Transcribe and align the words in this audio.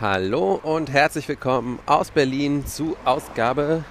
Hallo 0.00 0.54
und 0.54 0.90
herzlich 0.90 1.28
willkommen 1.28 1.78
aus 1.84 2.10
Berlin 2.10 2.66
zu 2.66 2.96
Ausgabe 3.04 3.84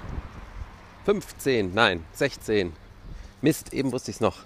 15, 1.05 1.71
nein, 1.75 2.03
16. 2.13 2.73
Mist, 3.43 3.73
eben 3.73 3.91
wusste 3.91 4.09
ich 4.09 4.17
es 4.17 4.19
noch. 4.19 4.37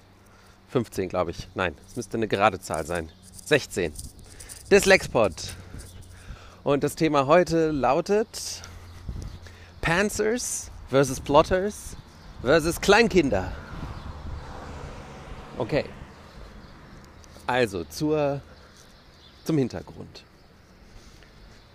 15, 0.71 1.07
glaube 1.07 1.31
ich. 1.31 1.47
Nein, 1.55 1.73
es 1.88 1.96
müsste 1.96 2.18
eine 2.18 2.28
gerade 2.28 2.60
Zahl 2.60 2.86
sein. 2.86 3.10
16. 3.46 3.94
Des. 4.71 4.84
Und 6.65 6.83
das 6.83 6.96
Thema 6.96 7.28
heute 7.28 7.71
lautet 7.71 8.61
Panzers 9.79 10.69
versus 10.89 11.21
Plotters 11.21 11.95
versus 12.41 12.81
Kleinkinder. 12.81 13.53
Okay. 15.57 15.85
Also 17.48 17.85
zur, 17.85 18.41
zum 19.45 19.57
Hintergrund. 19.57 20.25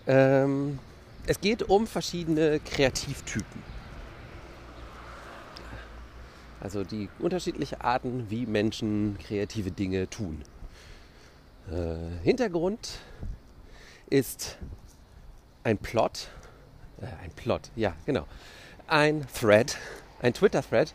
Ähm, 0.09 0.79
es 1.27 1.41
geht 1.41 1.63
um 1.63 1.87
verschiedene 1.87 2.59
Kreativtypen. 2.61 3.63
Also 6.61 6.83
die 6.83 7.09
unterschiedlichen 7.19 7.81
Arten, 7.81 8.31
wie 8.31 8.47
Menschen 8.47 9.19
kreative 9.23 9.71
Dinge 9.71 10.09
tun. 10.09 10.43
Äh, 11.71 12.25
Hintergrund 12.25 12.99
ist 14.09 14.57
ein 15.63 15.77
Plot, 15.77 16.29
äh, 17.01 17.07
ein 17.23 17.31
Plot, 17.37 17.71
ja 17.77 17.95
genau, 18.07 18.27
ein 18.87 19.27
Thread, 19.39 19.77
ein 20.23 20.33
Twitter-Thread, 20.33 20.95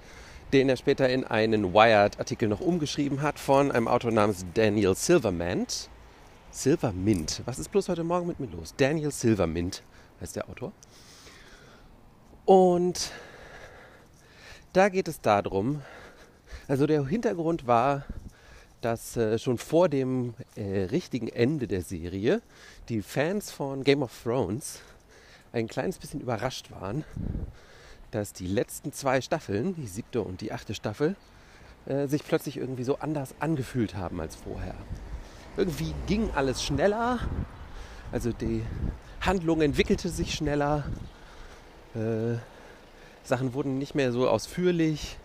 den 0.52 0.68
er 0.68 0.76
später 0.76 1.08
in 1.08 1.24
einen 1.24 1.74
Wired-Artikel 1.74 2.50
noch 2.50 2.60
umgeschrieben 2.60 3.22
hat 3.22 3.40
von 3.40 3.72
einem 3.72 3.88
Autor 3.88 4.12
namens 4.12 4.46
Daniel 4.56 4.96
Silvermint. 4.96 5.90
Silvermint. 6.54 7.42
Was 7.46 7.58
ist 7.58 7.72
bloß 7.72 7.90
heute 7.90 8.04
Morgen 8.04 8.28
mit 8.28 8.40
mir 8.40 8.46
los? 8.46 8.76
Daniel 8.78 9.10
Silvermint 9.10 9.82
heißt 10.22 10.36
der 10.36 10.48
Autor. 10.48 10.72
Und 12.46 13.12
da 14.72 14.90
geht 14.90 15.08
es 15.08 15.20
darum, 15.20 15.82
also 16.68 16.86
der 16.86 17.08
Hintergrund 17.08 17.66
war, 17.66 18.06
dass 18.82 19.18
äh, 19.18 19.40
schon 19.40 19.58
vor 19.58 19.90
dem 19.90 20.36
äh, 20.56 20.84
richtigen 20.84 21.28
Ende 21.28 21.68
der 21.68 21.82
Serie 21.82 22.42
die 22.88 23.02
Fans 23.02 23.50
von 23.50 23.84
Game 23.84 24.04
of 24.04 24.12
Thrones 24.24 24.80
ein 25.54 25.68
kleines 25.68 25.98
bisschen 25.98 26.22
überrascht 26.22 26.70
waren, 26.70 27.04
dass 28.12 28.32
die 28.32 28.48
letzten 28.48 28.94
zwei 28.94 29.22
Staffeln, 29.22 29.76
die 29.76 29.88
siebte 29.88 30.22
und 30.22 30.42
die 30.42 30.52
achte 30.52 30.76
Staffel, 30.76 31.16
äh, 31.88 32.08
sich 32.08 32.24
plötzlich 32.24 32.58
irgendwie 32.58 32.84
so 32.84 33.00
anders 33.00 33.34
angefühlt 33.40 33.96
haben 33.96 34.22
als 34.22 34.36
vorher. 34.36 34.76
Irgendwie 35.56 35.94
ging 36.08 36.30
alles 36.36 36.64
schneller, 36.64 37.20
also 38.12 38.32
die 38.32 38.64
Handlung 39.22 39.62
entwickelte 39.62 40.10
sich 40.10 40.34
schneller, 40.34 40.84
äh, 41.96 42.38
Sachen 43.24 43.54
wurden 43.54 43.78
nicht 43.78 43.96
mehr 43.96 44.12
so 44.12 44.28
ausführlich 44.28 45.18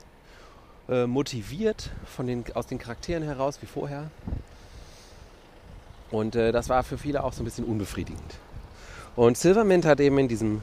äh, 0.89 1.07
motiviert 1.07 1.91
von 2.05 2.27
den, 2.27 2.45
aus 2.55 2.67
den 2.67 2.79
Charakteren 2.79 3.23
heraus 3.23 3.59
wie 3.61 3.67
vorher. 3.67 4.11
Und 6.11 6.37
äh, 6.37 6.53
das 6.53 6.69
war 6.69 6.85
für 6.85 6.97
viele 6.97 7.25
auch 7.25 7.33
so 7.33 7.43
ein 7.43 7.45
bisschen 7.45 7.65
unbefriedigend. 7.65 8.35
Und 9.17 9.37
Silvermint 9.37 9.85
hat 9.85 9.99
eben 10.01 10.19
in 10.19 10.29
diesem 10.29 10.63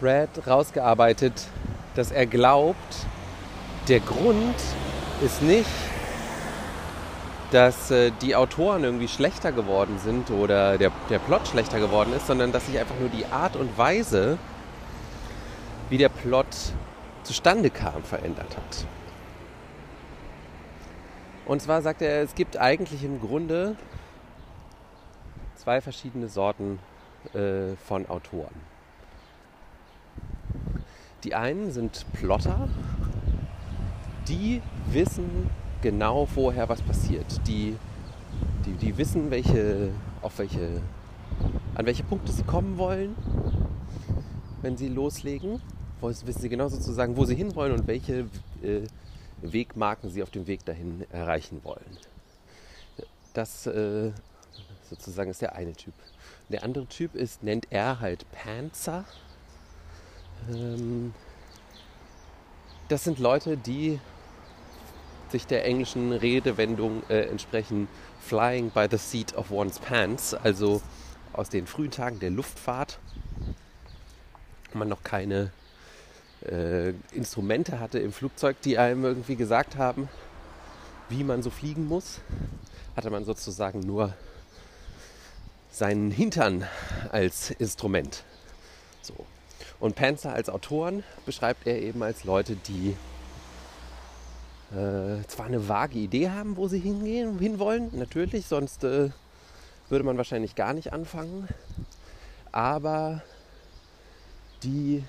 Thread 0.00 0.28
rausgearbeitet, 0.46 1.46
dass 1.94 2.10
er 2.10 2.26
glaubt, 2.26 3.06
der 3.88 4.00
Grund 4.00 4.56
ist 5.22 5.42
nicht, 5.42 5.68
dass 7.54 7.92
äh, 7.92 8.10
die 8.20 8.34
Autoren 8.34 8.82
irgendwie 8.82 9.06
schlechter 9.06 9.52
geworden 9.52 10.00
sind 10.00 10.32
oder 10.32 10.76
der, 10.76 10.90
der 11.08 11.20
Plot 11.20 11.46
schlechter 11.46 11.78
geworden 11.78 12.12
ist, 12.12 12.26
sondern 12.26 12.50
dass 12.50 12.66
sich 12.66 12.76
einfach 12.80 12.98
nur 12.98 13.08
die 13.10 13.26
Art 13.26 13.54
und 13.54 13.78
Weise, 13.78 14.38
wie 15.88 15.96
der 15.96 16.08
Plot 16.08 16.48
zustande 17.22 17.70
kam, 17.70 18.02
verändert 18.02 18.56
hat. 18.56 18.86
Und 21.46 21.62
zwar 21.62 21.80
sagt 21.80 22.02
er, 22.02 22.24
es 22.24 22.34
gibt 22.34 22.56
eigentlich 22.56 23.04
im 23.04 23.20
Grunde 23.20 23.76
zwei 25.54 25.80
verschiedene 25.80 26.26
Sorten 26.26 26.80
äh, 27.34 27.76
von 27.86 28.08
Autoren. 28.08 28.54
Die 31.22 31.36
einen 31.36 31.70
sind 31.70 32.04
Plotter, 32.14 32.68
die 34.26 34.60
wissen 34.88 35.50
genau 35.84 36.24
vorher, 36.24 36.66
was 36.70 36.80
passiert. 36.80 37.26
Die, 37.46 37.76
die, 38.64 38.72
die 38.72 38.96
wissen, 38.96 39.30
welche, 39.30 39.90
auf 40.22 40.38
welche, 40.38 40.80
an 41.74 41.84
welche 41.84 42.02
Punkte 42.02 42.32
sie 42.32 42.42
kommen 42.42 42.78
wollen, 42.78 43.14
wenn 44.62 44.76
sie 44.76 44.88
loslegen. 44.88 45.60
Wissen 46.00 46.40
sie 46.40 46.48
genau 46.48 46.68
sozusagen, 46.68 47.16
wo 47.16 47.24
sie 47.24 47.34
hinwollen 47.34 47.72
und 47.72 47.86
welche 47.86 48.26
äh, 48.62 48.82
Wegmarken 49.40 50.10
sie 50.10 50.22
auf 50.22 50.30
dem 50.30 50.46
Weg 50.46 50.64
dahin 50.64 51.06
erreichen 51.10 51.60
wollen. 51.64 51.98
Das 53.32 53.66
äh, 53.66 54.10
sozusagen 54.88 55.30
ist 55.30 55.40
der 55.40 55.54
eine 55.54 55.72
Typ. 55.72 55.94
Der 56.50 56.62
andere 56.62 56.86
Typ 56.86 57.14
ist, 57.14 57.42
nennt 57.42 57.68
er 57.70 58.00
halt 58.00 58.26
Panzer. 58.32 59.04
Ähm, 60.50 61.14
das 62.88 63.04
sind 63.04 63.18
Leute, 63.18 63.56
die 63.56 63.98
sich 65.34 65.48
der 65.48 65.64
englischen 65.64 66.12
Redewendung 66.12 67.02
äh, 67.08 67.22
entsprechen 67.22 67.88
Flying 68.20 68.70
by 68.70 68.86
the 68.88 68.96
seat 68.96 69.34
of 69.34 69.50
one's 69.50 69.80
pants, 69.80 70.32
also 70.32 70.80
aus 71.32 71.48
den 71.48 71.66
frühen 71.66 71.90
Tagen 71.90 72.20
der 72.20 72.30
Luftfahrt, 72.30 73.00
wo 74.70 74.78
man 74.78 74.88
noch 74.88 75.02
keine 75.02 75.50
äh, 76.48 76.90
Instrumente 77.10 77.80
hatte 77.80 77.98
im 77.98 78.12
Flugzeug, 78.12 78.60
die 78.62 78.78
einem 78.78 79.04
irgendwie 79.04 79.34
gesagt 79.34 79.76
haben, 79.76 80.08
wie 81.08 81.24
man 81.24 81.42
so 81.42 81.50
fliegen 81.50 81.88
muss, 81.88 82.20
hatte 82.94 83.10
man 83.10 83.24
sozusagen 83.24 83.80
nur 83.80 84.14
seinen 85.68 86.12
Hintern 86.12 86.64
als 87.10 87.50
Instrument. 87.50 88.22
So. 89.02 89.14
Und 89.80 89.96
Panzer 89.96 90.32
als 90.32 90.48
Autoren 90.48 91.02
beschreibt 91.26 91.66
er 91.66 91.82
eben 91.82 92.04
als 92.04 92.22
Leute, 92.22 92.54
die 92.54 92.96
äh, 94.74 95.26
zwar 95.28 95.46
eine 95.46 95.68
vage 95.68 95.98
Idee 95.98 96.30
haben, 96.30 96.56
wo 96.56 96.68
sie 96.68 96.80
hingehen, 96.80 97.38
hinwollen, 97.38 97.90
natürlich, 97.92 98.46
sonst 98.46 98.84
äh, 98.84 99.10
würde 99.88 100.04
man 100.04 100.16
wahrscheinlich 100.16 100.54
gar 100.54 100.74
nicht 100.74 100.92
anfangen, 100.92 101.48
aber 102.50 103.22
die 104.62 105.04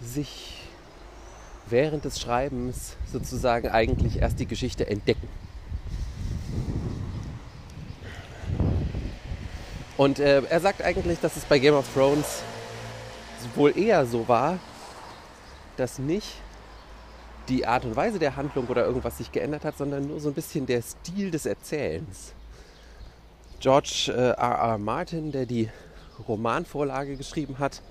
sich 0.00 0.56
während 1.68 2.04
des 2.04 2.18
Schreibens 2.20 2.96
sozusagen 3.12 3.68
eigentlich 3.68 4.18
erst 4.18 4.40
die 4.40 4.46
Geschichte 4.46 4.86
entdecken. 4.86 5.28
Und 9.96 10.18
äh, 10.18 10.42
er 10.42 10.60
sagt 10.60 10.82
eigentlich, 10.82 11.20
dass 11.20 11.36
es 11.36 11.44
bei 11.44 11.58
Game 11.58 11.74
of 11.74 11.86
Thrones 11.92 12.42
wohl 13.54 13.76
eher 13.78 14.06
so 14.06 14.26
war, 14.28 14.58
dass 15.76 15.98
nicht 15.98 16.28
die 17.50 17.66
Art 17.66 17.84
und 17.84 17.96
Weise 17.96 18.18
der 18.18 18.36
Handlung 18.36 18.68
oder 18.68 18.86
irgendwas 18.86 19.18
sich 19.18 19.32
geändert 19.32 19.64
hat, 19.64 19.76
sondern 19.76 20.06
nur 20.06 20.20
so 20.20 20.28
ein 20.28 20.34
bisschen 20.34 20.66
der 20.66 20.82
Stil 20.82 21.30
des 21.30 21.46
Erzählens. 21.46 22.32
George 23.58 24.12
äh, 24.16 24.30
R. 24.30 24.36
R. 24.36 24.78
Martin, 24.78 25.32
der 25.32 25.44
die 25.44 25.68
Romanvorlage 26.26 27.16
geschrieben 27.16 27.58
hat, 27.58 27.82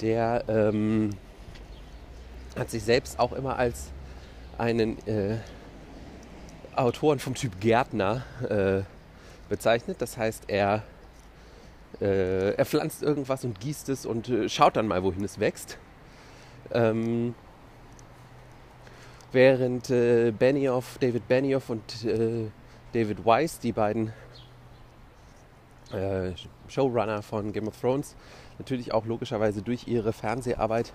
der 0.00 0.44
ähm, 0.48 1.10
hat 2.56 2.70
sich 2.70 2.82
selbst 2.82 3.18
auch 3.18 3.32
immer 3.32 3.56
als 3.56 3.90
einen 4.58 4.96
äh, 5.06 5.38
Autoren 6.76 7.18
vom 7.18 7.34
Typ 7.34 7.60
Gärtner 7.60 8.22
äh, 8.48 8.82
bezeichnet. 9.48 10.00
Das 10.00 10.16
heißt, 10.16 10.44
er, 10.46 10.84
äh, 12.00 12.54
er 12.54 12.64
pflanzt 12.64 13.02
irgendwas 13.02 13.44
und 13.44 13.60
gießt 13.60 13.88
es 13.88 14.06
und 14.06 14.28
äh, 14.28 14.48
schaut 14.48 14.76
dann 14.76 14.86
mal, 14.86 15.02
wohin 15.02 15.24
es 15.24 15.40
wächst. 15.40 15.78
Ähm, 16.72 17.34
während 19.32 19.90
äh, 19.90 20.32
Benioff, 20.36 20.98
David 20.98 21.26
Benioff 21.28 21.70
und 21.70 22.04
äh, 22.04 22.50
David 22.92 23.24
Weiss, 23.24 23.58
die 23.58 23.72
beiden 23.72 24.12
äh, 25.92 26.32
Showrunner 26.68 27.22
von 27.22 27.52
Game 27.52 27.68
of 27.68 27.80
Thrones, 27.80 28.14
natürlich 28.58 28.92
auch 28.92 29.06
logischerweise 29.06 29.62
durch 29.62 29.88
ihre 29.88 30.12
Fernseharbeit 30.12 30.92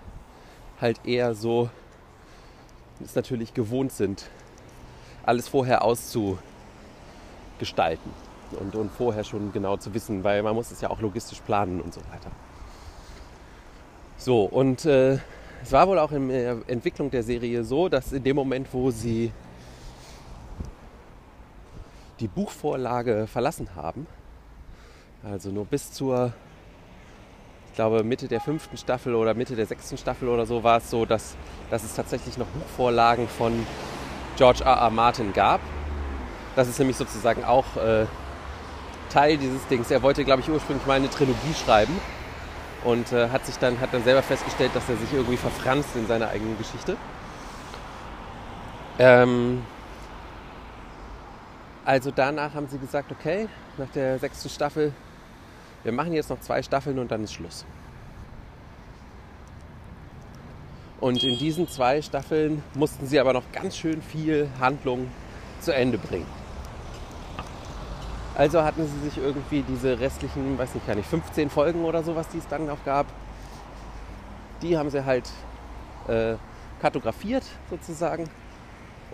halt 0.80 1.00
eher 1.04 1.34
so 1.34 1.68
es 3.02 3.14
natürlich 3.14 3.54
gewohnt 3.54 3.92
sind, 3.92 4.28
alles 5.24 5.48
vorher 5.48 5.84
auszugestalten 5.84 6.40
und, 8.58 8.74
und 8.74 8.90
vorher 8.90 9.24
schon 9.24 9.52
genau 9.52 9.76
zu 9.76 9.94
wissen, 9.94 10.24
weil 10.24 10.42
man 10.42 10.54
muss 10.54 10.70
es 10.70 10.80
ja 10.80 10.90
auch 10.90 11.00
logistisch 11.00 11.40
planen 11.40 11.80
und 11.80 11.94
so 11.94 12.00
weiter. 12.10 12.30
So, 14.16 14.44
und 14.44 14.84
äh, 14.84 15.18
es 15.68 15.72
war 15.72 15.86
wohl 15.86 15.98
auch 15.98 16.12
in 16.12 16.30
der 16.30 16.62
Entwicklung 16.66 17.10
der 17.10 17.22
Serie 17.22 17.62
so, 17.62 17.90
dass 17.90 18.10
in 18.14 18.24
dem 18.24 18.36
Moment, 18.36 18.68
wo 18.72 18.90
sie 18.90 19.30
die 22.20 22.26
Buchvorlage 22.26 23.26
verlassen 23.26 23.68
haben. 23.76 24.06
Also 25.22 25.50
nur 25.50 25.66
bis 25.66 25.92
zur, 25.92 26.32
ich 27.66 27.74
glaube, 27.74 28.02
Mitte 28.02 28.28
der 28.28 28.40
fünften 28.40 28.78
Staffel 28.78 29.14
oder 29.14 29.34
Mitte 29.34 29.56
der 29.56 29.66
sechsten 29.66 29.98
Staffel 29.98 30.30
oder 30.30 30.46
so 30.46 30.64
war 30.64 30.78
es 30.78 30.88
so, 30.88 31.04
dass, 31.04 31.36
dass 31.68 31.84
es 31.84 31.94
tatsächlich 31.94 32.38
noch 32.38 32.46
Buchvorlagen 32.46 33.28
von 33.28 33.52
George 34.38 34.64
R. 34.64 34.72
R. 34.72 34.88
Martin 34.88 35.34
gab. 35.34 35.60
Das 36.56 36.66
ist 36.66 36.78
nämlich 36.78 36.96
sozusagen 36.96 37.44
auch 37.44 37.76
äh, 37.76 38.06
Teil 39.10 39.36
dieses 39.36 39.66
Dings. 39.66 39.90
Er 39.90 40.02
wollte, 40.02 40.24
glaube 40.24 40.40
ich, 40.40 40.48
ursprünglich 40.48 40.86
mal 40.86 40.94
eine 40.94 41.10
Trilogie 41.10 41.52
schreiben 41.52 41.94
und 42.84 43.12
äh, 43.12 43.28
hat 43.28 43.44
sich 43.46 43.56
dann 43.58 43.80
hat 43.80 43.92
dann 43.92 44.04
selber 44.04 44.22
festgestellt, 44.22 44.70
dass 44.74 44.88
er 44.88 44.96
sich 44.96 45.12
irgendwie 45.12 45.36
verfranst 45.36 45.90
in 45.96 46.06
seiner 46.06 46.28
eigenen 46.28 46.56
Geschichte. 46.58 46.96
Ähm, 48.98 49.62
also 51.84 52.10
danach 52.10 52.54
haben 52.54 52.68
sie 52.68 52.78
gesagt, 52.78 53.10
okay, 53.12 53.48
nach 53.78 53.88
der 53.90 54.18
sechsten 54.18 54.48
Staffel, 54.48 54.92
wir 55.84 55.92
machen 55.92 56.12
jetzt 56.12 56.30
noch 56.30 56.40
zwei 56.40 56.62
Staffeln 56.62 56.98
und 56.98 57.10
dann 57.10 57.24
ist 57.24 57.32
Schluss. 57.32 57.64
Und 61.00 61.22
in 61.22 61.38
diesen 61.38 61.68
zwei 61.68 62.02
Staffeln 62.02 62.62
mussten 62.74 63.06
sie 63.06 63.20
aber 63.20 63.32
noch 63.32 63.44
ganz 63.52 63.76
schön 63.76 64.02
viel 64.02 64.48
Handlung 64.60 65.08
zu 65.60 65.72
Ende 65.72 65.96
bringen. 65.96 66.37
Also 68.38 68.62
hatten 68.62 68.86
sie 68.86 69.08
sich 69.08 69.18
irgendwie 69.18 69.62
diese 69.62 69.98
restlichen, 69.98 70.56
weiß 70.56 70.72
nicht, 70.74 70.86
gar 70.86 70.94
nicht, 70.94 71.08
15 71.08 71.50
Folgen 71.50 71.84
oder 71.84 72.04
sowas, 72.04 72.28
die 72.28 72.38
es 72.38 72.46
dann 72.46 72.66
noch 72.66 72.84
gab, 72.84 73.06
die 74.62 74.78
haben 74.78 74.90
sie 74.90 75.04
halt 75.04 75.28
äh, 76.06 76.36
kartografiert 76.80 77.42
sozusagen 77.68 78.30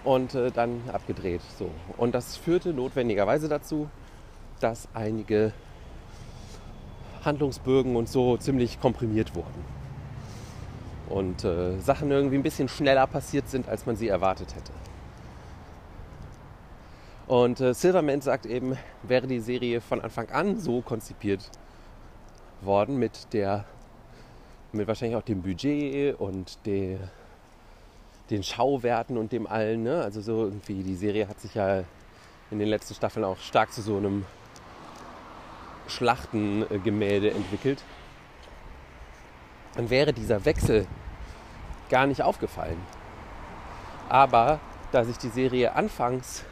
und 0.05 0.35
äh, 0.35 0.51
dann 0.51 0.83
abgedreht. 0.93 1.41
So. 1.59 1.71
Und 1.97 2.15
das 2.15 2.37
führte 2.37 2.75
notwendigerweise 2.75 3.49
dazu, 3.49 3.89
dass 4.61 4.89
einige 4.93 5.55
Handlungsbögen 7.25 7.97
und 7.97 8.11
so 8.11 8.37
ziemlich 8.37 8.79
komprimiert 8.79 9.35
wurden. 9.35 9.65
Und 11.09 11.45
äh, 11.45 11.81
Sachen 11.81 12.11
irgendwie 12.11 12.37
ein 12.37 12.43
bisschen 12.43 12.69
schneller 12.69 13.07
passiert 13.07 13.49
sind, 13.49 13.71
als 13.71 13.87
man 13.87 13.97
sie 13.97 14.09
erwartet 14.09 14.55
hätte. 14.55 14.73
Und 17.27 17.61
äh, 17.61 17.73
Silverman 17.73 18.21
sagt 18.21 18.45
eben, 18.45 18.77
wäre 19.03 19.27
die 19.27 19.41
Serie 19.41 19.81
von 19.81 20.01
Anfang 20.01 20.29
an 20.31 20.59
so 20.61 20.83
konzipiert 20.83 21.51
worden 22.61 22.99
mit 22.99 23.33
der, 23.33 23.65
mit 24.73 24.87
wahrscheinlich 24.87 25.17
auch 25.17 25.23
dem 25.23 25.43
Budget 25.43 26.19
und 26.21 26.59
der, 26.67 26.99
den 28.31 28.43
Schauwerten 28.43 29.17
und 29.17 29.33
dem 29.33 29.47
allen. 29.47 29.83
Ne? 29.83 30.03
Also 30.03 30.21
so 30.21 30.45
irgendwie, 30.45 30.83
die 30.83 30.97
Serie 30.97 31.27
hat 31.27 31.41
sich 31.41 31.55
ja 31.55 31.85
in 32.51 32.59
den 32.59 32.69
letzten 32.69 32.95
Staffeln 32.95 33.25
auch 33.25 33.39
stark 33.39 33.73
zu 33.73 33.81
so 33.81 33.97
einem 33.97 34.27
Schlachtengemälde 35.87 37.31
entwickelt. 37.31 37.83
Dann 39.77 39.89
wäre 39.89 40.13
dieser 40.13 40.45
Wechsel 40.45 40.87
gar 41.89 42.07
nicht 42.07 42.23
aufgefallen. 42.23 42.79
Aber 44.11 44.61
da 44.93 45.05
sich 45.05 45.17
die 45.17 45.29
Serie 45.29 45.75
anfangs 45.75 46.45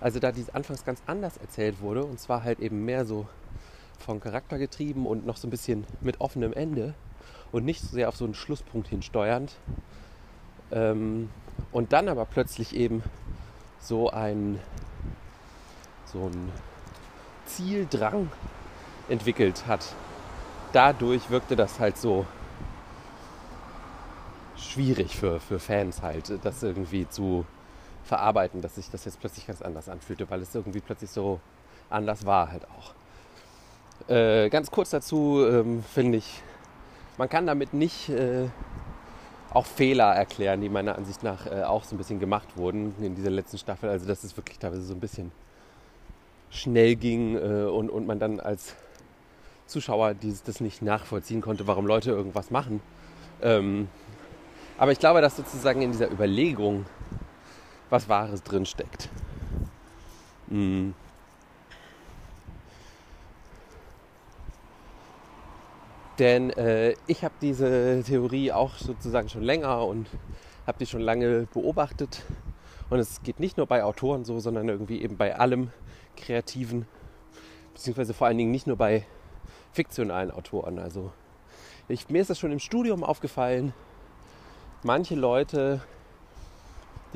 also 0.00 0.20
da 0.20 0.32
dies 0.32 0.50
anfangs 0.50 0.84
ganz 0.84 1.02
anders 1.06 1.36
erzählt 1.36 1.80
wurde, 1.80 2.04
und 2.04 2.20
zwar 2.20 2.42
halt 2.44 2.60
eben 2.60 2.84
mehr 2.84 3.04
so 3.04 3.26
vom 3.98 4.20
Charakter 4.20 4.58
getrieben 4.58 5.06
und 5.06 5.26
noch 5.26 5.36
so 5.36 5.46
ein 5.46 5.50
bisschen 5.50 5.84
mit 6.00 6.20
offenem 6.20 6.52
Ende 6.52 6.94
und 7.52 7.64
nicht 7.64 7.80
so 7.80 7.88
sehr 7.88 8.08
auf 8.08 8.16
so 8.16 8.24
einen 8.24 8.34
Schlusspunkt 8.34 8.88
hinsteuernd. 8.88 9.56
Ähm, 10.70 11.30
und 11.72 11.92
dann 11.92 12.08
aber 12.08 12.24
plötzlich 12.26 12.74
eben 12.74 13.02
so 13.80 14.10
ein, 14.10 14.58
so 16.04 16.26
ein 16.26 16.52
Zieldrang 17.46 18.30
entwickelt 19.08 19.66
hat. 19.66 19.94
Dadurch 20.72 21.30
wirkte 21.30 21.56
das 21.56 21.78
halt 21.78 21.96
so 21.96 22.26
schwierig 24.56 25.16
für, 25.16 25.40
für 25.40 25.58
Fans 25.58 26.02
halt, 26.02 26.44
das 26.44 26.62
irgendwie 26.62 27.08
zu, 27.08 27.46
verarbeiten, 28.06 28.62
dass 28.62 28.76
sich 28.76 28.90
das 28.90 29.04
jetzt 29.04 29.20
plötzlich 29.20 29.46
ganz 29.46 29.62
anders 29.62 29.88
anfühlte, 29.88 30.30
weil 30.30 30.40
es 30.40 30.54
irgendwie 30.54 30.80
plötzlich 30.80 31.10
so 31.10 31.40
anders 31.90 32.24
war 32.24 32.50
halt 32.50 32.66
auch. 32.70 32.94
Äh, 34.08 34.48
ganz 34.50 34.70
kurz 34.70 34.90
dazu 34.90 35.44
ähm, 35.46 35.82
finde 35.82 36.18
ich, 36.18 36.42
man 37.18 37.28
kann 37.28 37.46
damit 37.46 37.74
nicht 37.74 38.08
äh, 38.08 38.48
auch 39.52 39.66
Fehler 39.66 40.14
erklären, 40.14 40.60
die 40.60 40.68
meiner 40.68 40.96
Ansicht 40.96 41.22
nach 41.22 41.46
äh, 41.46 41.62
auch 41.62 41.84
so 41.84 41.94
ein 41.94 41.98
bisschen 41.98 42.20
gemacht 42.20 42.56
wurden 42.56 42.94
in 43.00 43.14
dieser 43.14 43.30
letzten 43.30 43.58
Staffel. 43.58 43.88
Also 43.88 44.06
dass 44.06 44.22
es 44.22 44.36
wirklich 44.36 44.58
teilweise 44.58 44.82
so 44.82 44.94
ein 44.94 45.00
bisschen 45.00 45.32
schnell 46.50 46.94
ging 46.94 47.36
äh, 47.36 47.64
und, 47.64 47.90
und 47.90 48.06
man 48.06 48.18
dann 48.18 48.38
als 48.38 48.74
Zuschauer 49.66 50.14
dieses, 50.14 50.42
das 50.42 50.60
nicht 50.60 50.82
nachvollziehen 50.82 51.40
konnte, 51.40 51.66
warum 51.66 51.86
Leute 51.86 52.10
irgendwas 52.10 52.50
machen. 52.50 52.80
Ähm, 53.42 53.88
aber 54.78 54.92
ich 54.92 54.98
glaube, 54.98 55.20
dass 55.20 55.36
sozusagen 55.36 55.82
in 55.82 55.90
dieser 55.90 56.10
Überlegung 56.10 56.84
was 57.90 58.08
Wahres 58.08 58.42
drin 58.42 58.66
steckt. 58.66 59.08
Mhm. 60.48 60.94
Denn 66.18 66.50
äh, 66.50 66.94
ich 67.06 67.24
habe 67.24 67.34
diese 67.42 68.02
Theorie 68.06 68.50
auch 68.50 68.76
sozusagen 68.76 69.28
schon 69.28 69.42
länger 69.42 69.84
und 69.86 70.08
habe 70.66 70.78
die 70.78 70.86
schon 70.86 71.02
lange 71.02 71.46
beobachtet. 71.52 72.22
Und 72.88 72.98
es 72.98 73.22
geht 73.22 73.38
nicht 73.38 73.56
nur 73.56 73.66
bei 73.66 73.84
Autoren 73.84 74.24
so, 74.24 74.38
sondern 74.38 74.68
irgendwie 74.68 75.02
eben 75.02 75.16
bei 75.16 75.36
allem 75.36 75.70
Kreativen, 76.16 76.86
beziehungsweise 77.74 78.14
vor 78.14 78.28
allen 78.28 78.38
Dingen 78.38 78.50
nicht 78.50 78.66
nur 78.66 78.76
bei 78.76 79.04
fiktionalen 79.72 80.30
Autoren. 80.30 80.78
Also 80.78 81.12
ich, 81.88 82.08
mir 82.08 82.22
ist 82.22 82.30
das 82.30 82.38
schon 82.38 82.52
im 82.52 82.60
Studium 82.60 83.04
aufgefallen. 83.04 83.74
Manche 84.82 85.16
Leute 85.16 85.82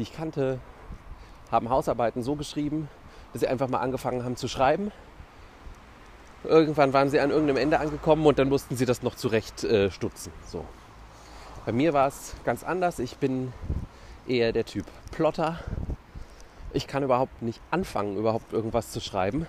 die 0.00 0.05
ich 0.05 0.17
kannte, 0.17 0.58
haben 1.50 1.69
Hausarbeiten 1.69 2.23
so 2.23 2.35
geschrieben, 2.35 2.88
dass 3.32 3.41
sie 3.41 3.49
einfach 3.49 3.69
mal 3.69 3.81
angefangen 3.81 4.25
haben 4.25 4.37
zu 4.37 4.49
schreiben. 4.49 4.93
Irgendwann 6.43 6.94
waren 6.94 7.11
sie 7.11 7.20
an 7.20 7.31
irgendeinem 7.31 7.58
Ende 7.58 7.81
angekommen 7.81 8.25
und 8.25 8.38
dann 8.38 8.49
mussten 8.49 8.76
sie 8.76 8.87
das 8.87 9.02
noch 9.02 9.14
zurecht 9.14 9.62
äh, 9.62 9.91
stutzen. 9.91 10.32
So. 10.47 10.64
Bei 11.67 11.73
mir 11.73 11.93
war 11.93 12.08
es 12.08 12.35
ganz 12.44 12.64
anders. 12.64 12.99
Ich 12.99 13.19
bin 13.19 13.52
eher 14.26 14.52
der 14.52 14.64
Typ 14.64 14.87
Plotter. 15.11 15.58
Ich 16.73 16.87
kann 16.87 17.02
überhaupt 17.02 17.43
nicht 17.43 17.61
anfangen, 17.70 18.17
überhaupt 18.17 18.55
irgendwas 18.55 18.91
zu 18.91 19.00
schreiben, 19.00 19.47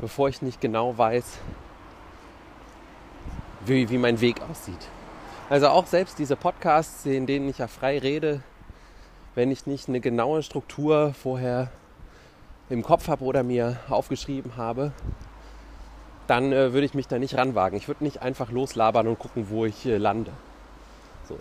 bevor 0.00 0.28
ich 0.28 0.40
nicht 0.40 0.60
genau 0.60 0.96
weiß, 0.96 1.24
wie, 3.66 3.90
wie 3.90 3.98
mein 3.98 4.20
Weg 4.20 4.40
aussieht. 4.48 4.88
Also 5.50 5.68
auch 5.68 5.86
selbst 5.86 6.18
diese 6.18 6.36
Podcasts, 6.36 7.04
in 7.06 7.26
denen 7.26 7.48
ich 7.48 7.58
ja 7.58 7.66
frei 7.66 7.98
rede, 7.98 8.42
wenn 9.34 9.50
ich 9.50 9.66
nicht 9.66 9.88
eine 9.88 10.00
genaue 10.00 10.42
Struktur 10.42 11.14
vorher 11.14 11.70
im 12.70 12.82
Kopf 12.82 13.08
habe 13.08 13.24
oder 13.24 13.42
mir 13.42 13.78
aufgeschrieben 13.88 14.56
habe, 14.56 14.92
dann 16.26 16.52
äh, 16.52 16.72
würde 16.72 16.86
ich 16.86 16.94
mich 16.94 17.08
da 17.08 17.18
nicht 17.18 17.36
ranwagen. 17.36 17.76
Ich 17.76 17.88
würde 17.88 18.04
nicht 18.04 18.22
einfach 18.22 18.50
loslabern 18.50 19.08
und 19.08 19.18
gucken, 19.18 19.48
wo 19.50 19.66
ich 19.66 19.84
äh, 19.86 19.98
lande. 19.98 20.30
So. 21.28 21.36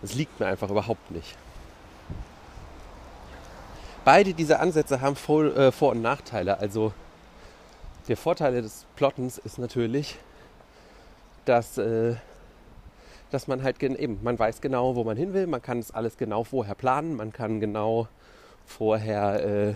Das 0.00 0.14
liegt 0.14 0.38
mir 0.38 0.46
einfach 0.46 0.70
überhaupt 0.70 1.10
nicht. 1.10 1.36
Beide 4.04 4.32
diese 4.32 4.60
Ansätze 4.60 5.00
haben 5.00 5.16
Vor-, 5.16 5.56
äh, 5.56 5.72
Vor 5.72 5.90
und 5.90 6.02
Nachteile. 6.02 6.58
Also 6.58 6.92
der 8.06 8.16
Vorteil 8.16 8.62
des 8.62 8.86
Plottens 8.96 9.38
ist 9.38 9.58
natürlich, 9.58 10.16
dass 11.44 11.78
äh, 11.78 12.14
dass 13.30 13.46
man 13.46 13.62
halt 13.62 13.82
eben, 13.82 14.18
man 14.22 14.38
weiß 14.38 14.60
genau, 14.60 14.96
wo 14.96 15.04
man 15.04 15.16
hin 15.16 15.34
will, 15.34 15.46
man 15.46 15.62
kann 15.62 15.78
es 15.78 15.90
alles 15.90 16.16
genau 16.16 16.44
vorher 16.44 16.74
planen, 16.74 17.16
man 17.16 17.32
kann 17.32 17.60
genau 17.60 18.08
vorher 18.64 19.44
äh, 19.44 19.74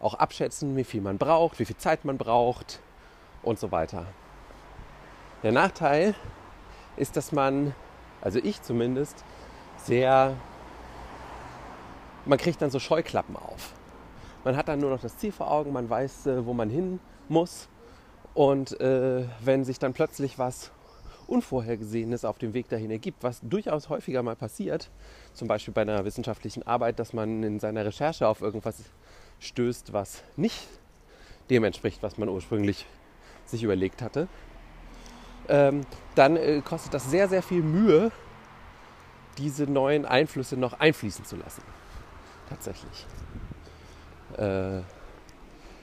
auch 0.00 0.14
abschätzen, 0.14 0.76
wie 0.76 0.84
viel 0.84 1.00
man 1.00 1.18
braucht, 1.18 1.58
wie 1.58 1.64
viel 1.64 1.76
Zeit 1.76 2.04
man 2.04 2.18
braucht 2.18 2.80
und 3.42 3.58
so 3.58 3.70
weiter. 3.70 4.06
Der 5.42 5.52
Nachteil 5.52 6.14
ist, 6.96 7.16
dass 7.16 7.32
man, 7.32 7.74
also 8.20 8.38
ich 8.42 8.62
zumindest, 8.62 9.24
sehr, 9.76 10.36
man 12.26 12.38
kriegt 12.38 12.62
dann 12.62 12.70
so 12.70 12.78
Scheuklappen 12.78 13.36
auf. 13.36 13.72
Man 14.44 14.56
hat 14.56 14.68
dann 14.68 14.80
nur 14.80 14.90
noch 14.90 15.00
das 15.00 15.16
Ziel 15.18 15.32
vor 15.32 15.50
Augen, 15.50 15.72
man 15.72 15.88
weiß, 15.88 16.26
äh, 16.26 16.46
wo 16.46 16.52
man 16.52 16.68
hin 16.68 17.00
muss. 17.28 17.68
Und 18.34 18.80
äh, 18.80 19.24
wenn 19.40 19.64
sich 19.64 19.78
dann 19.78 19.92
plötzlich 19.92 20.38
was 20.38 20.72
Unvorhergesehenes 21.32 22.24
auf 22.24 22.38
dem 22.38 22.52
Weg 22.54 22.68
dahin 22.68 22.90
ergibt, 22.90 23.22
was 23.22 23.40
durchaus 23.42 23.88
häufiger 23.88 24.22
mal 24.22 24.36
passiert, 24.36 24.90
zum 25.32 25.48
Beispiel 25.48 25.72
bei 25.72 25.80
einer 25.82 26.04
wissenschaftlichen 26.04 26.62
Arbeit, 26.66 26.98
dass 26.98 27.12
man 27.12 27.42
in 27.42 27.58
seiner 27.58 27.84
Recherche 27.84 28.28
auf 28.28 28.42
irgendwas 28.42 28.76
stößt, 29.40 29.92
was 29.92 30.22
nicht 30.36 30.68
dem 31.50 31.64
entspricht, 31.64 32.02
was 32.02 32.18
man 32.18 32.28
ursprünglich 32.28 32.86
sich 33.46 33.62
überlegt 33.62 34.02
hatte, 34.02 34.28
ähm, 35.48 35.80
dann 36.14 36.36
äh, 36.36 36.60
kostet 36.60 36.94
das 36.94 37.10
sehr, 37.10 37.28
sehr 37.28 37.42
viel 37.42 37.62
Mühe, 37.62 38.12
diese 39.38 39.64
neuen 39.64 40.04
Einflüsse 40.04 40.56
noch 40.56 40.78
einfließen 40.78 41.24
zu 41.24 41.36
lassen. 41.36 41.62
Tatsächlich. 42.48 43.06
Äh, 44.36 44.82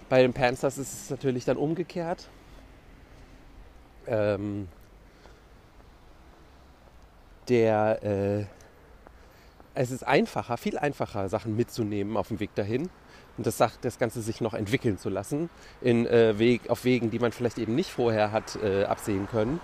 Bei 0.08 0.22
den 0.22 0.34
Panthers 0.34 0.78
ist 0.78 0.94
es 0.94 1.10
natürlich 1.10 1.46
dann 1.46 1.58
umgekehrt. 1.58 2.30
Ähm, 4.08 4.68
der, 7.50 8.04
äh, 8.04 8.46
es 9.74 9.92
ist 9.92 10.06
einfacher, 10.06 10.58
viel 10.58 10.78
einfacher, 10.78 11.30
Sachen 11.30 11.56
mitzunehmen 11.56 12.18
auf 12.18 12.30
dem 12.30 12.40
Weg 12.40 12.54
dahin 12.56 12.90
und 13.38 13.48
das, 13.48 13.58
das 13.82 13.98
Ganze 13.98 14.22
sich 14.22 14.42
noch 14.42 14.54
entwickeln 14.54 14.98
zu 14.98 15.10
lassen 15.10 15.50
in, 15.82 16.06
äh, 16.06 16.38
Weg, 16.38 16.70
auf 16.70 16.84
Wegen, 16.86 17.10
die 17.10 17.20
man 17.20 17.32
vielleicht 17.32 17.58
eben 17.58 17.76
nicht 17.76 17.90
vorher 17.90 18.32
hat 18.32 18.58
äh, 18.62 18.84
absehen 18.84 19.28
können. 19.28 19.60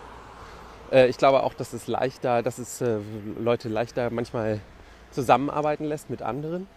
Äh, 0.92 1.08
ich 1.08 1.18
glaube 1.18 1.44
auch, 1.44 1.54
dass 1.54 1.74
es 1.74 1.88
leichter, 1.88 2.42
dass 2.42 2.58
es 2.58 2.82
äh, 2.82 3.00
Leute 3.40 3.70
leichter 3.70 4.10
manchmal 4.10 4.62
zusammenarbeiten 5.12 5.86
lässt 5.86 6.10
mit 6.10 6.22
anderen. 6.22 6.68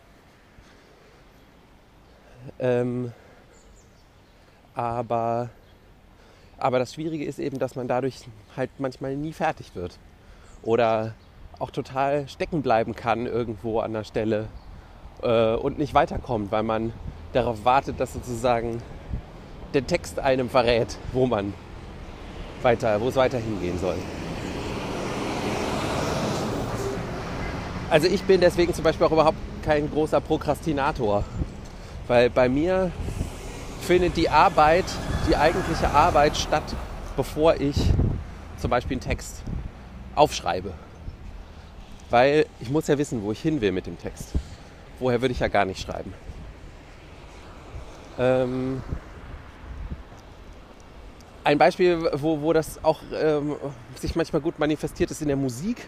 Ähm, 2.58 3.12
aber, 4.74 5.50
aber 6.56 6.78
das 6.78 6.94
Schwierige 6.94 7.24
ist 7.24 7.38
eben, 7.38 7.58
dass 7.58 7.74
man 7.76 7.88
dadurch 7.88 8.26
halt 8.56 8.70
manchmal 8.78 9.16
nie 9.16 9.32
fertig 9.32 9.74
wird. 9.74 9.98
Oder 10.62 11.14
auch 11.58 11.70
total 11.70 12.28
stecken 12.28 12.62
bleiben 12.62 12.94
kann 12.94 13.26
irgendwo 13.26 13.80
an 13.80 13.92
der 13.92 14.04
Stelle 14.04 14.48
äh, 15.22 15.54
und 15.54 15.78
nicht 15.78 15.94
weiterkommt, 15.94 16.52
weil 16.52 16.62
man 16.62 16.92
darauf 17.32 17.64
wartet, 17.64 18.00
dass 18.00 18.12
sozusagen 18.12 18.82
der 19.74 19.86
Text 19.86 20.18
einem 20.18 20.48
verrät, 20.48 20.98
wo 21.12 21.26
man 21.26 21.52
weiter, 22.62 23.00
wo 23.00 23.08
es 23.08 23.16
weiter 23.16 23.38
hingehen 23.38 23.78
soll. 23.78 23.96
Also 27.90 28.06
ich 28.06 28.22
bin 28.24 28.40
deswegen 28.40 28.74
zum 28.74 28.84
Beispiel 28.84 29.06
auch 29.06 29.12
überhaupt 29.12 29.38
kein 29.62 29.90
großer 29.90 30.20
Prokrastinator, 30.20 31.24
weil 32.06 32.28
bei 32.30 32.48
mir 32.48 32.90
findet 33.80 34.16
die 34.16 34.28
Arbeit, 34.28 34.84
die 35.28 35.36
eigentliche 35.36 35.90
Arbeit 35.90 36.36
statt, 36.36 36.64
bevor 37.16 37.60
ich 37.60 37.76
zum 38.58 38.70
Beispiel 38.70 38.96
einen 38.96 39.00
Text 39.00 39.42
aufschreibe. 40.18 40.72
Weil 42.10 42.46
ich 42.60 42.70
muss 42.70 42.87
ja 42.87 42.98
wissen, 42.98 43.22
wo 43.22 43.32
ich 43.32 43.40
hin 43.40 43.60
will 43.60 43.72
mit 43.72 43.87
dem 43.87 43.98
Text. 43.98 44.32
Woher 44.98 45.20
würde 45.20 45.32
ich 45.32 45.40
ja 45.40 45.48
gar 45.48 45.64
nicht 45.64 45.80
schreiben. 45.80 46.12
Ähm 48.18 48.82
ein 51.44 51.56
Beispiel, 51.56 52.10
wo, 52.14 52.42
wo 52.42 52.52
das 52.52 52.84
auch 52.84 53.00
ähm, 53.14 53.56
sich 53.98 54.14
manchmal 54.16 54.42
gut 54.42 54.58
manifestiert, 54.58 55.10
ist 55.10 55.22
in 55.22 55.28
der 55.28 55.37
Musik. 55.37 55.87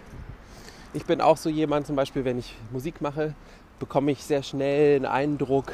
Ich 0.94 1.04
bin 1.04 1.20
auch 1.20 1.37
so 1.37 1.50
jemand, 1.50 1.87
zum 1.87 1.96
Beispiel, 1.96 2.25
wenn 2.25 2.38
ich 2.38 2.56
Musik 2.70 3.02
mache, 3.02 3.34
bekomme 3.78 4.10
ich 4.10 4.25
sehr 4.25 4.42
schnell 4.42 4.96
einen 4.96 5.04
Eindruck 5.04 5.72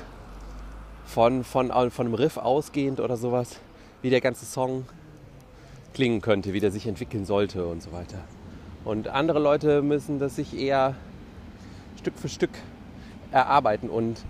von, 1.05 1.45
von, 1.45 1.71
von 1.91 2.07
einem 2.07 2.15
Riff 2.15 2.37
ausgehend 2.37 2.99
oder 2.99 3.17
sowas, 3.17 3.61
wie 4.03 4.11
der 4.11 4.21
ganze 4.21 4.45
Song 4.45 4.87
klingen 5.95 6.21
könnte, 6.21 6.53
wie 6.53 6.61
der 6.61 6.73
sich 6.73 6.87
entwickeln 6.87 7.25
sollte 7.25 7.67
und 7.67 7.83
so 7.83 7.93
weiter. 7.93 8.19
Und 8.87 9.09
andere 9.09 9.41
Leute 9.41 9.83
müssen 9.83 10.21
das 10.21 10.37
sich 10.37 10.57
eher 10.57 10.95
Stück 11.99 12.17
für 12.17 12.29
Stück 12.29 12.53
erarbeiten 13.33 13.91
und 13.91 14.25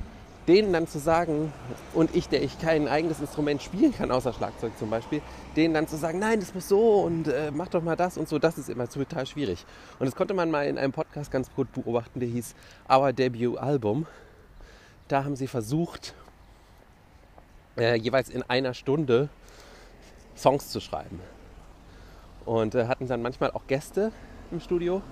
denen 0.49 0.73
dann 0.73 0.89
zu 0.89 0.99
sagen, 0.99 1.53
und 1.93 2.17
ich, 2.17 2.31
der 2.31 2.43
ich 2.43 2.59
kein 2.59 2.89
eigenes 2.89 3.21
Instrument 3.21 3.61
spielen 3.63 3.93
kann, 3.93 4.11
außer 4.11 4.33
Schlagzeug 4.33 4.73
zum 4.79 4.89
Beispiel, 4.89 5.21
denen 5.57 5.75
dann 5.75 5.89
zu 5.89 5.99
sagen, 5.99 6.19
nein, 6.21 6.41
das 6.41 6.55
muss 6.55 6.71
so 6.71 7.01
und 7.01 7.29
äh, 7.29 7.51
mach 7.53 7.69
doch 7.69 7.83
mal 7.83 7.97
das 7.97 8.17
und 8.17 8.31
so, 8.31 8.39
das 8.39 8.57
ist 8.57 8.71
immer 8.71 8.89
total 8.89 9.27
schwierig. 9.27 9.67
Und 9.99 10.07
das 10.07 10.17
konnte 10.17 10.33
man 10.33 10.51
mal 10.51 10.67
in 10.67 10.79
einem 10.79 10.93
Podcast 10.93 11.31
ganz 11.31 11.53
gut 11.55 11.71
beobachten, 11.75 12.19
der 12.21 12.29
hieß 12.31 12.55
Our 12.91 13.13
Debut 13.13 13.59
Album. 13.59 14.07
Da 15.09 15.23
haben 15.23 15.37
sie 15.37 15.49
versucht, 15.49 16.15
äh, 17.77 17.95
jeweils 17.97 18.31
in 18.31 18.43
einer 18.43 18.73
Stunde 18.73 19.29
Songs 20.35 20.71
zu 20.71 20.81
schreiben. 20.81 21.21
Und 22.47 22.75
äh, 22.75 22.87
hatten 22.87 23.07
dann 23.07 23.21
manchmal 23.21 23.51
auch 23.51 23.67
Gäste 23.67 24.13
im 24.51 24.61
Studio. 24.61 25.03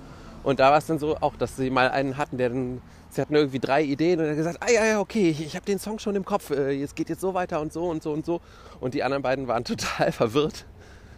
Und 0.43 0.61
da 0.61 0.71
war 0.71 0.79
es 0.79 0.87
dann 0.87 0.99
so 0.99 1.17
auch, 1.17 1.37
dass 1.37 1.57
sie 1.57 1.71
mal 1.71 1.91
einen 1.91 2.19
hatten, 2.19 2.37
der 2.37 2.51
dann, 2.51 2.83
sie 3.11 3.21
hatten 3.21 3.35
irgendwie 3.35 3.59
drei 3.59 3.83
Ideen 3.83 4.21
und 4.21 4.27
er 4.27 4.35
gesagt, 4.35 4.59
ah 4.61 4.71
ja, 4.71 4.85
ja, 4.85 5.01
okay, 5.01 5.31
ich, 5.31 5.45
ich 5.45 5.57
habe 5.57 5.65
den 5.65 5.79
Song 5.79 5.99
schon 5.99 6.15
im 6.17 6.25
Kopf, 6.25 6.51
äh, 6.51 6.83
es 6.83 6.95
geht 6.95 7.09
jetzt 7.09 7.23
so 7.23 7.33
weiter 7.33 7.61
und 7.61 7.73
so 7.73 7.89
und 7.89 8.03
so 8.03 8.13
und 8.13 8.27
so. 8.27 8.41
Und 8.81 8.95
die 8.95 9.03
anderen 9.03 9.23
beiden 9.23 9.49
waren 9.49 9.65
total 9.65 10.13
verwirrt 10.13 10.67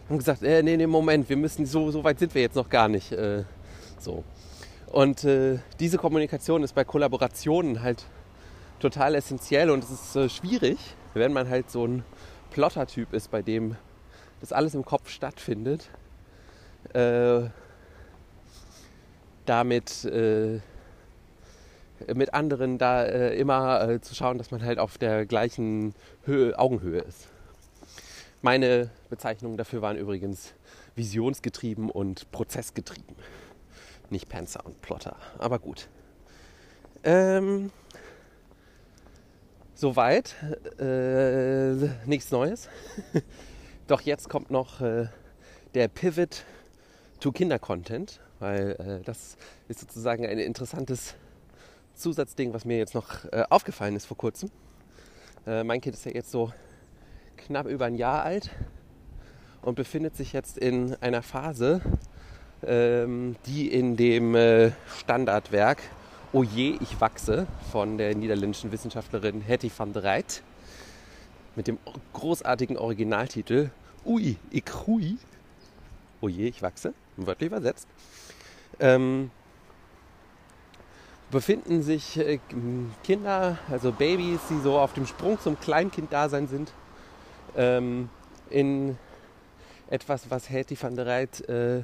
und 0.09 0.17
gesagt, 0.17 0.43
äh, 0.43 0.63
nee, 0.63 0.77
nee, 0.77 0.87
Moment, 0.87 1.27
wir 1.27 1.37
müssen, 1.37 1.65
so, 1.65 1.91
so 1.91 2.03
weit 2.03 2.19
sind 2.19 2.33
wir 2.33 2.41
jetzt 2.41 2.55
noch 2.55 2.69
gar 2.69 2.87
nicht. 2.87 3.11
Äh, 3.11 3.43
so. 3.99 4.23
Und 4.87 5.25
äh, 5.25 5.59
diese 5.79 5.97
Kommunikation 5.97 6.63
ist 6.63 6.73
bei 6.73 6.85
Kollaborationen 6.85 7.83
halt 7.83 8.05
total 8.79 9.15
essentiell 9.15 9.69
und 9.69 9.83
es 9.83 9.91
ist 9.91 10.15
äh, 10.15 10.29
schwierig, 10.29 10.77
wenn 11.13 11.33
man 11.33 11.49
halt 11.49 11.69
so 11.69 11.85
ein 11.85 12.03
Plotter-Typ 12.51 13.13
ist, 13.13 13.29
bei 13.29 13.41
dem 13.41 13.75
das 14.39 14.53
alles 14.53 14.75
im 14.75 14.85
Kopf 14.85 15.09
stattfindet, 15.09 15.89
äh, 16.93 17.49
damit 19.49 20.05
äh, 20.05 20.59
mit 22.13 22.33
anderen 22.33 22.77
da 22.77 23.03
äh, 23.03 23.37
immer 23.37 23.89
äh, 23.89 24.01
zu 24.01 24.13
schauen, 24.13 24.37
dass 24.37 24.51
man 24.51 24.63
halt 24.63 24.79
auf 24.79 24.97
der 24.97 25.25
gleichen 25.25 25.95
Höhe, 26.25 26.57
Augenhöhe 26.57 26.99
ist. 26.99 27.27
Meine 28.41 28.91
Bezeichnungen 29.09 29.57
dafür 29.57 29.81
waren 29.81 29.97
übrigens 29.97 30.53
visionsgetrieben 30.95 31.89
und 31.89 32.31
prozessgetrieben. 32.31 33.15
Nicht 34.09 34.29
Panzer 34.29 34.65
und 34.65 34.81
Plotter, 34.81 35.17
aber 35.37 35.59
gut. 35.59 35.89
Ähm, 37.03 37.71
Soweit. 39.79 40.33
Äh, 40.79 41.89
nichts 42.07 42.31
Neues. 42.31 42.67
Doch 43.87 44.01
jetzt 44.01 44.27
kommt 44.27 44.49
noch 44.49 44.81
äh, 44.81 45.05
der 45.75 45.87
Pivot 45.87 46.45
to 47.19 47.31
Kinder-Content, 47.31 48.19
weil 48.39 48.71
äh, 48.79 49.03
das 49.03 49.37
ist 49.67 49.79
sozusagen 49.79 50.25
ein 50.25 50.37
interessantes 50.39 51.15
Zusatzding, 51.95 52.53
was 52.53 52.65
mir 52.65 52.77
jetzt 52.77 52.93
noch 52.93 53.25
äh, 53.31 53.43
aufgefallen 53.49 53.95
ist 53.95 54.05
vor 54.05 54.17
kurzem. 54.17 54.51
Äh, 55.45 55.63
mein 55.63 55.81
Kind 55.81 55.95
ist 55.95 56.05
ja 56.05 56.11
jetzt 56.11 56.31
so 56.31 56.51
knapp 57.37 57.67
über 57.67 57.85
ein 57.85 57.95
Jahr 57.95 58.23
alt 58.23 58.51
und 59.61 59.75
befindet 59.75 60.15
sich 60.15 60.33
jetzt 60.33 60.57
in 60.57 60.95
einer 61.01 61.23
Phase, 61.23 61.81
ähm, 62.63 63.35
die 63.45 63.71
in 63.71 63.95
dem 63.95 64.35
äh, 64.35 64.71
Standardwerk 64.99 65.79
O 66.33 66.43
je, 66.43 66.77
ich 66.81 66.99
wachse 66.99 67.47
von 67.71 67.97
der 67.97 68.13
niederländischen 68.13 68.71
Wissenschaftlerin 68.71 69.41
Hetty 69.41 69.71
van 69.75 69.93
der 69.93 70.03
Reit 70.03 70.43
mit 71.55 71.67
dem 71.67 71.77
großartigen 72.13 72.77
Originaltitel 72.77 73.69
Ui, 74.05 74.35
ich 74.51 74.65
hui. 74.85 75.17
O 76.19 76.27
je, 76.27 76.47
ich 76.47 76.61
wachse, 76.61 76.93
wörtlich 77.15 77.47
übersetzt. 77.47 77.87
Ähm, 78.79 79.31
befinden 81.31 81.81
sich 81.81 82.17
äh, 82.17 82.39
Kinder, 83.03 83.57
also 83.69 83.91
Babys, 83.91 84.39
die 84.49 84.59
so 84.59 84.79
auf 84.79 84.93
dem 84.93 85.05
Sprung 85.05 85.39
zum 85.39 85.59
Kleinkind-Dasein 85.59 86.47
sind, 86.47 86.71
ähm, 87.55 88.09
in 88.49 88.97
etwas, 89.89 90.29
was 90.29 90.49
Hetty 90.49 90.81
van 90.81 90.95
der 90.95 91.05
Reit 91.05 91.47
äh, 91.49 91.83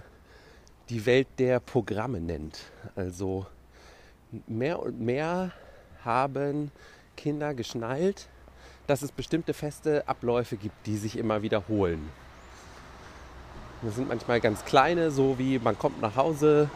die 0.89 1.05
Welt 1.05 1.27
der 1.39 1.59
Programme 1.59 2.19
nennt. 2.19 2.59
Also 2.95 3.45
mehr 4.47 4.81
und 4.81 4.99
mehr 4.99 5.51
haben 6.03 6.71
Kinder 7.15 7.53
geschnallt, 7.53 8.27
dass 8.87 9.01
es 9.01 9.11
bestimmte 9.11 9.53
feste 9.53 10.07
Abläufe 10.07 10.57
gibt, 10.57 10.85
die 10.85 10.97
sich 10.97 11.17
immer 11.17 11.41
wiederholen. 11.41 12.09
Das 13.83 13.95
sind 13.95 14.07
manchmal 14.07 14.39
ganz 14.39 14.63
kleine, 14.63 15.11
so 15.11 15.37
wie 15.37 15.59
man 15.59 15.77
kommt 15.77 16.01
nach 16.01 16.15
Hause, 16.15 16.69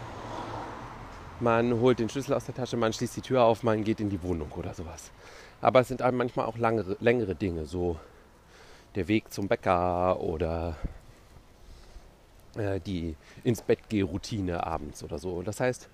man 1.40 1.80
holt 1.80 2.00
den 2.00 2.10
Schlüssel 2.10 2.34
aus 2.34 2.46
der 2.46 2.56
Tasche, 2.56 2.76
man 2.76 2.92
schließt 2.92 3.16
die 3.16 3.22
Tür 3.22 3.44
auf, 3.44 3.64
man 3.64 3.86
geht 3.86 4.02
in 4.02 4.10
die 4.10 4.22
Wohnung 4.24 4.52
oder 4.52 4.74
sowas. 4.74 5.12
Aber 5.62 5.80
es 5.80 5.88
sind 5.88 6.02
manchmal 6.12 6.46
auch 6.46 6.58
langere, 6.58 6.98
längere 7.00 7.34
Dinge, 7.34 7.66
so 7.66 7.98
der 8.96 9.08
Weg 9.08 9.32
zum 9.32 9.48
Bäcker 9.48 10.20
oder 10.20 10.76
äh, 12.58 12.82
die 12.82 13.16
ins 13.44 13.62
Bett 13.62 13.80
geh 13.88 14.02
Routine 14.02 14.66
abends 14.66 15.02
oder 15.02 15.18
so. 15.18 15.42
Das 15.44 15.62
heißt, 15.62 15.88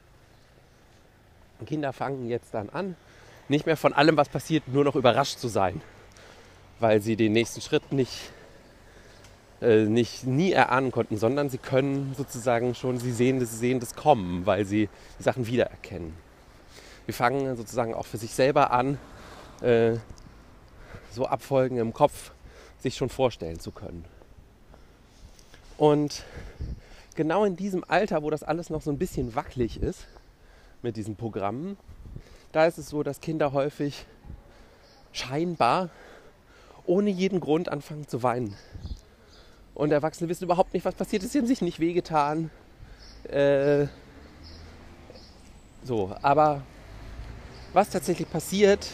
Kinder 1.68 1.94
fangen 1.94 2.28
jetzt 2.28 2.54
dann 2.56 2.70
an, 2.70 2.96
nicht 3.50 3.68
mehr 3.68 3.78
von 3.78 3.94
allem, 3.94 4.18
was 4.18 4.30
passiert, 4.30 4.68
nur 4.68 4.84
noch 4.84 4.96
überrascht 4.96 5.38
zu 5.38 5.48
sein, 5.48 5.82
weil 6.80 7.02
sie 7.02 7.16
den 7.16 7.34
nächsten 7.34 7.62
Schritt 7.62 7.92
nicht, 7.92 8.32
äh, 9.64 9.86
nicht 9.86 10.26
nie 10.26 10.52
erahnen 10.52 10.92
konnten, 10.92 11.18
sondern 11.18 11.50
sie 11.50 11.58
können 11.58 12.14
sozusagen 12.18 12.76
schon, 12.76 13.00
sie 13.00 13.14
sehen 13.14 13.40
das, 13.40 13.58
sehen 13.60 13.80
das 13.80 13.96
kommen, 13.96 14.46
weil 14.46 14.66
sie 14.66 14.90
die 15.18 15.24
Sachen 15.24 15.48
wiedererkennen. 15.48 16.14
Wir 17.06 17.14
fangen 17.14 17.56
sozusagen 17.56 17.94
auch 17.94 18.06
für 18.06 18.18
sich 18.18 18.32
selber 18.32 18.72
an, 18.72 18.98
äh, 19.62 19.96
so 21.12 21.26
Abfolgen 21.26 21.78
im 21.78 21.94
Kopf 21.94 22.32
sich 22.80 22.96
schon 22.96 23.10
vorstellen 23.10 23.60
zu 23.60 23.72
können. 23.72 24.04
Und 25.78 26.24
genau 27.16 27.46
in 27.46 27.56
diesem 27.56 27.86
Alter, 27.88 28.22
wo 28.22 28.30
das 28.30 28.44
alles 28.44 28.70
noch 28.70 28.82
so 28.82 28.92
ein 28.92 28.98
bisschen 28.98 29.34
wackelig 29.34 29.82
ist, 29.82 30.08
mit 30.82 30.98
diesen 30.98 31.16
Programmen. 31.16 31.78
Da 32.52 32.66
ist 32.66 32.78
es 32.78 32.90
so, 32.90 33.02
dass 33.02 33.22
Kinder 33.22 33.54
häufig 33.54 34.06
scheinbar 35.14 35.90
ohne 36.86 37.10
jeden 37.10 37.40
Grund 37.40 37.70
anfangen 37.70 38.08
zu 38.08 38.24
weinen. 38.24 38.56
Und 39.76 39.92
Erwachsene 39.92 40.30
wissen 40.30 40.44
überhaupt 40.44 40.74
nicht, 40.74 40.86
was 40.86 40.96
passiert 40.96 41.24
ist. 41.24 41.32
Sie 41.32 41.40
haben 41.40 41.48
sich 41.48 41.62
nicht 41.62 41.80
wehgetan. 41.80 42.52
Äh, 43.30 43.88
so, 45.84 46.16
aber 46.22 46.62
was 47.74 47.90
tatsächlich 47.90 48.30
passiert, 48.30 48.88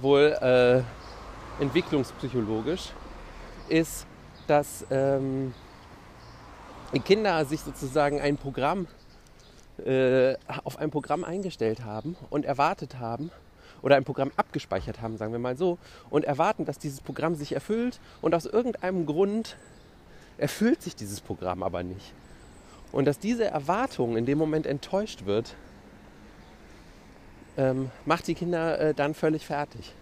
wohl 0.00 0.36
äh, 0.40 1.62
entwicklungspsychologisch, 1.62 2.92
ist, 3.68 4.06
dass 4.46 4.86
ähm, 4.90 5.52
Kinder 7.04 7.44
sich 7.44 7.60
sozusagen 7.60 8.20
ein 8.20 8.38
Programm 8.38 8.86
äh, 9.84 10.36
auf 10.64 10.78
ein 10.78 10.90
Programm 10.90 11.24
eingestellt 11.24 11.84
haben 11.84 12.16
und 12.30 12.46
erwartet 12.46 12.98
haben 12.98 13.30
oder 13.82 13.96
ein 13.96 14.04
Programm 14.04 14.30
abgespeichert 14.36 15.00
haben, 15.00 15.16
sagen 15.16 15.32
wir 15.32 15.38
mal 15.38 15.56
so, 15.56 15.78
und 16.10 16.24
erwarten, 16.24 16.64
dass 16.64 16.78
dieses 16.78 17.00
Programm 17.00 17.34
sich 17.34 17.52
erfüllt 17.52 18.00
und 18.20 18.34
aus 18.34 18.46
irgendeinem 18.46 19.06
Grund 19.06 19.56
erfüllt 20.36 20.82
sich 20.82 20.96
dieses 20.96 21.20
Programm 21.20 21.62
aber 21.62 21.82
nicht. 21.82 22.12
Und 22.92 23.04
dass 23.04 23.18
diese 23.18 23.44
Erwartung 23.44 24.16
in 24.16 24.24
dem 24.24 24.38
Moment 24.38 24.66
enttäuscht 24.66 25.26
wird, 25.26 25.54
ähm, 27.56 27.90
macht 28.06 28.26
die 28.28 28.34
Kinder 28.34 28.80
äh, 28.80 28.94
dann 28.94 29.14
völlig 29.14 29.44
fertig. 29.44 29.92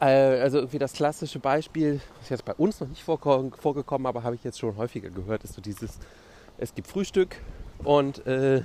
Äh, 0.00 0.40
also 0.40 0.58
irgendwie 0.58 0.78
das 0.78 0.92
klassische 0.92 1.38
Beispiel, 1.38 2.00
ist 2.20 2.30
jetzt 2.30 2.44
bei 2.44 2.54
uns 2.54 2.80
noch 2.80 2.88
nicht 2.88 3.02
vorgekommen, 3.02 4.06
aber 4.06 4.22
habe 4.22 4.34
ich 4.36 4.44
jetzt 4.44 4.58
schon 4.58 4.76
häufiger 4.76 5.10
gehört, 5.10 5.42
ist 5.42 5.54
so 5.54 5.62
dieses, 5.62 5.98
es 6.58 6.74
gibt 6.74 6.86
Frühstück 6.86 7.36
und 7.82 8.26
äh, 8.26 8.62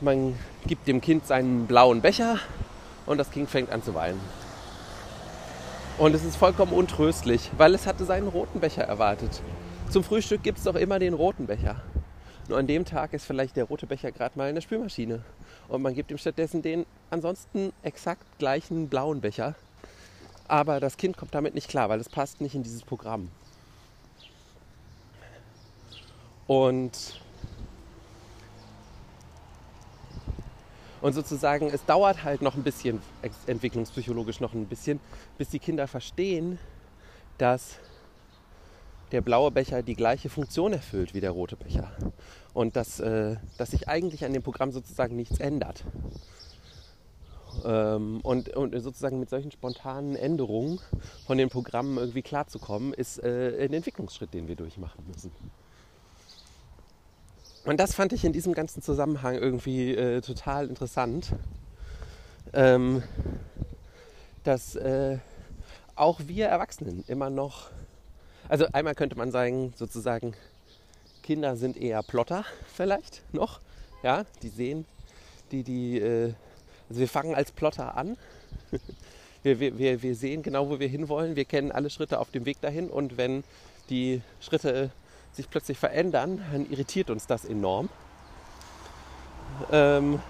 man 0.00 0.38
gibt 0.66 0.86
dem 0.86 1.00
Kind 1.00 1.26
seinen 1.26 1.66
blauen 1.66 2.00
Becher 2.00 2.38
und 3.06 3.18
das 3.18 3.30
Kind 3.30 3.50
fängt 3.50 3.70
an 3.70 3.82
zu 3.82 3.94
weinen. 3.94 4.20
Und 5.98 6.14
es 6.14 6.24
ist 6.24 6.36
vollkommen 6.36 6.72
untröstlich, 6.72 7.50
weil 7.56 7.74
es 7.74 7.86
hatte 7.86 8.04
seinen 8.04 8.28
roten 8.28 8.60
Becher 8.60 8.84
erwartet. 8.84 9.42
Zum 9.90 10.04
Frühstück 10.04 10.42
gibt 10.42 10.58
es 10.58 10.64
doch 10.64 10.76
immer 10.76 10.98
den 10.98 11.14
roten 11.14 11.46
Becher. 11.46 11.80
Nur 12.48 12.58
an 12.58 12.66
dem 12.66 12.84
Tag 12.84 13.12
ist 13.12 13.24
vielleicht 13.24 13.56
der 13.56 13.64
rote 13.64 13.86
Becher 13.86 14.12
gerade 14.12 14.38
mal 14.38 14.48
in 14.48 14.54
der 14.54 14.62
Spülmaschine. 14.62 15.22
Und 15.68 15.82
man 15.82 15.94
gibt 15.94 16.10
ihm 16.10 16.18
stattdessen 16.18 16.62
den 16.62 16.86
ansonsten 17.10 17.72
exakt 17.82 18.22
gleichen 18.38 18.88
blauen 18.88 19.20
Becher. 19.20 19.54
Aber 20.46 20.80
das 20.80 20.96
Kind 20.96 21.16
kommt 21.16 21.34
damit 21.34 21.54
nicht 21.54 21.68
klar, 21.68 21.88
weil 21.88 22.00
es 22.00 22.08
passt 22.08 22.40
nicht 22.40 22.54
in 22.54 22.62
dieses 22.62 22.82
Programm. 22.82 23.28
Und, 26.46 27.20
und 31.00 31.12
sozusagen, 31.12 31.68
es 31.68 31.84
dauert 31.84 32.24
halt 32.24 32.42
noch 32.42 32.54
ein 32.54 32.62
bisschen, 32.62 33.00
entwicklungspsychologisch 33.46 34.40
noch 34.40 34.54
ein 34.54 34.66
bisschen, 34.66 35.00
bis 35.36 35.48
die 35.48 35.58
Kinder 35.58 35.86
verstehen, 35.86 36.58
dass 37.38 37.78
der 39.12 39.20
blaue 39.20 39.50
Becher 39.50 39.82
die 39.82 39.94
gleiche 39.94 40.28
Funktion 40.28 40.72
erfüllt 40.72 41.14
wie 41.14 41.20
der 41.20 41.30
rote 41.30 41.56
Becher. 41.56 41.90
Und 42.52 42.76
dass, 42.76 43.00
äh, 43.00 43.36
dass 43.56 43.70
sich 43.70 43.88
eigentlich 43.88 44.24
an 44.24 44.32
dem 44.32 44.42
Programm 44.42 44.72
sozusagen 44.72 45.16
nichts 45.16 45.38
ändert. 45.38 45.84
Ähm, 47.64 48.20
und, 48.22 48.50
und 48.50 48.78
sozusagen 48.80 49.18
mit 49.18 49.30
solchen 49.30 49.50
spontanen 49.50 50.16
Änderungen 50.16 50.80
von 51.26 51.38
den 51.38 51.48
Programmen 51.48 51.96
irgendwie 51.96 52.22
klarzukommen, 52.22 52.92
ist 52.92 53.22
äh, 53.22 53.64
ein 53.64 53.72
Entwicklungsschritt, 53.72 54.34
den 54.34 54.48
wir 54.48 54.56
durchmachen 54.56 55.04
müssen. 55.06 55.32
Und 57.68 57.78
das 57.78 57.94
fand 57.94 58.12
ich 58.12 58.24
in 58.24 58.32
diesem 58.32 58.54
ganzen 58.54 58.82
Zusammenhang 58.82 59.34
irgendwie 59.34 59.94
äh, 59.94 60.20
total 60.22 60.68
interessant, 60.68 61.32
ähm, 62.54 63.02
dass 64.42 64.74
äh, 64.74 65.18
auch 65.94 66.20
wir 66.26 66.46
Erwachsenen 66.46 67.04
immer 67.08 67.28
noch 67.28 67.70
also 68.48 68.66
einmal 68.72 68.94
könnte 68.94 69.16
man 69.16 69.30
sagen, 69.30 69.74
sozusagen, 69.76 70.32
Kinder 71.22 71.56
sind 71.56 71.76
eher 71.76 72.02
Plotter 72.02 72.46
vielleicht 72.74 73.22
noch. 73.32 73.60
Ja, 74.02 74.24
die 74.42 74.48
sehen, 74.48 74.86
die, 75.52 75.62
die, 75.62 75.98
äh, 75.98 76.32
also 76.88 77.00
wir 77.00 77.08
fangen 77.08 77.34
als 77.34 77.52
Plotter 77.52 77.94
an. 77.98 78.16
wir, 79.42 79.60
wir, 79.60 80.02
wir 80.02 80.14
sehen 80.14 80.42
genau, 80.42 80.70
wo 80.70 80.80
wir 80.80 80.88
hinwollen. 80.88 81.36
Wir 81.36 81.44
kennen 81.44 81.72
alle 81.72 81.90
Schritte 81.90 82.20
auf 82.20 82.30
dem 82.30 82.46
Weg 82.46 82.58
dahin. 82.62 82.88
Und 82.88 83.18
wenn 83.18 83.44
die 83.90 84.22
Schritte 84.40 84.90
sich 85.32 85.48
plötzlich 85.48 85.78
verändern, 85.78 86.42
dann 86.52 86.70
irritiert 86.70 87.10
uns 87.10 87.26
das 87.26 87.44
enorm. 87.44 87.88
Ähm, 89.70 90.20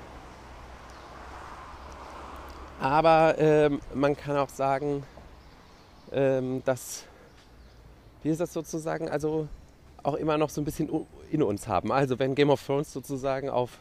aber 2.80 3.36
ähm, 3.38 3.80
man 3.94 4.16
kann 4.16 4.36
auch 4.36 4.48
sagen, 4.48 5.04
ähm, 6.12 6.62
dass 6.64 7.04
ist 8.30 8.40
das 8.40 8.52
sozusagen, 8.52 9.08
also 9.08 9.48
auch 10.02 10.14
immer 10.14 10.38
noch 10.38 10.50
so 10.50 10.60
ein 10.60 10.64
bisschen 10.64 11.06
in 11.30 11.42
uns 11.42 11.66
haben. 11.66 11.92
Also 11.92 12.18
wenn 12.18 12.34
Game 12.34 12.50
of 12.50 12.64
Thrones 12.64 12.92
sozusagen 12.92 13.48
auf 13.48 13.78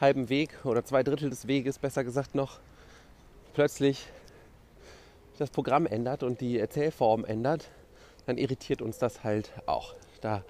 halbem 0.00 0.28
Weg 0.28 0.50
oder 0.64 0.84
zwei 0.84 1.02
Drittel 1.02 1.30
des 1.30 1.46
Weges, 1.46 1.78
besser 1.78 2.04
gesagt 2.04 2.34
noch, 2.34 2.58
plötzlich 3.54 4.06
das 5.38 5.50
Programm 5.50 5.86
ändert 5.86 6.22
und 6.22 6.40
die 6.40 6.58
Erzählform 6.58 7.24
ändert, 7.24 7.68
dann 8.26 8.38
irritiert 8.38 8.82
uns 8.82 8.98
das 8.98 9.24
halt 9.24 9.50
auch. 9.66 9.94
Da 10.24 10.42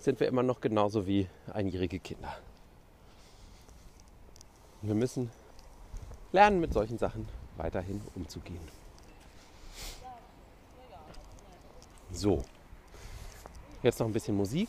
sind 0.00 0.18
wir 0.18 0.26
immer 0.26 0.42
noch 0.42 0.60
genauso 0.60 1.06
wie 1.06 1.28
einjährige 1.52 2.00
Kinder. 2.00 2.36
wir 4.82 4.96
müssen 4.96 5.30
lernen, 6.32 6.58
mit 6.60 6.72
solchen 6.72 6.98
Sachen 6.98 7.28
weiterhin 7.56 8.00
umzugehen. 8.16 8.58
So, 12.10 12.42
jetzt 13.84 14.00
noch 14.00 14.08
ein 14.08 14.12
bisschen 14.12 14.36
Musik. 14.36 14.68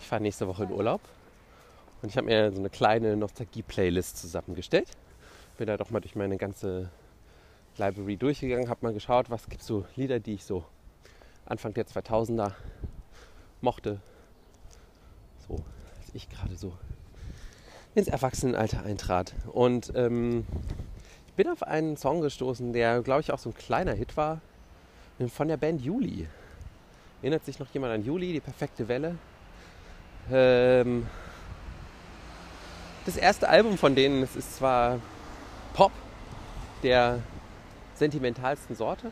Ich 0.00 0.08
fahre 0.08 0.20
nächste 0.20 0.48
Woche 0.48 0.64
in 0.64 0.72
Urlaub 0.72 1.00
und 2.02 2.08
ich 2.08 2.16
habe 2.16 2.26
mir 2.26 2.50
so 2.50 2.58
eine 2.58 2.68
kleine 2.68 3.16
Nostalgie-Playlist 3.16 4.16
zusammengestellt. 4.16 4.90
Bin 5.56 5.68
da 5.68 5.76
doch 5.76 5.90
mal 5.90 6.00
durch 6.00 6.16
meine 6.16 6.36
ganze 6.36 6.90
Library 7.76 8.16
durchgegangen, 8.16 8.68
habe 8.68 8.84
mal 8.84 8.92
geschaut, 8.92 9.30
was 9.30 9.48
gibt 9.48 9.60
es 9.60 9.68
so 9.68 9.86
Lieder, 9.94 10.18
die 10.18 10.34
ich 10.34 10.44
so 10.44 10.64
Anfang 11.48 11.74
der 11.74 11.86
2000er 11.86 12.52
mochte. 13.60 14.00
So, 15.46 15.56
als 15.98 16.14
ich 16.14 16.28
gerade 16.28 16.56
so 16.56 16.72
ins 17.94 18.08
Erwachsenenalter 18.08 18.82
eintrat. 18.84 19.34
Und 19.52 19.92
ähm, 19.94 20.46
ich 21.26 21.32
bin 21.34 21.48
auf 21.48 21.62
einen 21.62 21.96
Song 21.96 22.20
gestoßen, 22.20 22.72
der, 22.72 23.02
glaube 23.02 23.20
ich, 23.22 23.32
auch 23.32 23.38
so 23.38 23.50
ein 23.50 23.54
kleiner 23.54 23.92
Hit 23.92 24.16
war 24.16 24.40
von 25.28 25.48
der 25.48 25.56
Band 25.56 25.82
Juli. 25.82 26.28
Erinnert 27.22 27.44
sich 27.44 27.58
noch 27.58 27.68
jemand 27.72 27.92
an 27.94 28.04
Juli, 28.04 28.32
die 28.32 28.40
perfekte 28.40 28.86
Welle? 28.86 29.16
Ähm, 30.30 31.06
das 33.04 33.16
erste 33.16 33.48
Album 33.48 33.78
von 33.78 33.94
denen, 33.94 34.22
es 34.22 34.36
ist 34.36 34.56
zwar 34.56 35.00
Pop 35.72 35.92
der 36.82 37.20
sentimentalsten 37.94 38.76
Sorte, 38.76 39.10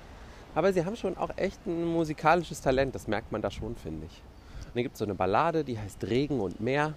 aber 0.57 0.73
sie 0.73 0.85
haben 0.85 0.97
schon 0.97 1.16
auch 1.16 1.31
echt 1.37 1.64
ein 1.66 1.85
musikalisches 1.85 2.61
Talent, 2.61 2.97
das 2.97 3.07
merkt 3.07 3.31
man 3.31 3.42
da 3.42 3.53
schon, 3.53 3.77
finde 3.77 4.07
ich. 4.07 4.23
Und 4.64 4.75
dann 4.75 4.83
gibt 4.83 4.95
es 4.95 4.99
so 4.99 5.05
eine 5.05 5.14
Ballade, 5.14 5.62
die 5.62 5.79
heißt 5.79 6.03
Regen 6.03 6.40
und 6.40 6.61
Meer. 6.61 6.95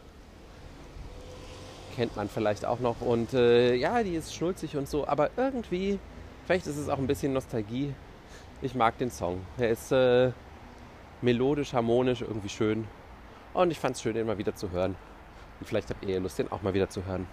Kennt 1.95 2.15
man 2.15 2.27
vielleicht 2.27 2.65
auch 2.65 2.79
noch. 2.79 3.01
Und 3.01 3.35
äh, 3.35 3.75
ja, 3.75 4.01
die 4.01 4.15
ist 4.15 4.33
schnulzig 4.33 4.75
und 4.75 4.89
so, 4.89 5.07
aber 5.07 5.29
irgendwie, 5.37 5.99
vielleicht 6.47 6.65
ist 6.65 6.77
es 6.77 6.89
auch 6.89 6.97
ein 6.97 7.05
bisschen 7.05 7.33
Nostalgie 7.33 7.93
ich 8.61 8.75
mag 8.75 8.97
den 8.97 9.09
Song. 9.09 9.41
Er 9.57 9.69
ist 9.69 9.91
äh, 9.91 10.31
melodisch, 11.21 11.73
harmonisch, 11.73 12.21
irgendwie 12.21 12.49
schön. 12.49 12.87
Und 13.53 13.71
ich 13.71 13.79
fand 13.79 13.95
es 13.95 14.01
schön, 14.01 14.15
den 14.15 14.27
mal 14.27 14.37
wieder 14.37 14.55
zu 14.55 14.71
hören. 14.71 14.95
Und 15.59 15.65
vielleicht 15.65 15.89
habt 15.89 16.03
ihr 16.03 16.19
Lust, 16.19 16.39
den 16.39 16.51
auch 16.51 16.61
mal 16.61 16.73
wieder 16.73 16.89
zu 16.89 17.05
hören. 17.05 17.25